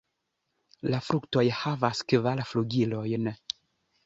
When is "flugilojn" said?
2.53-3.31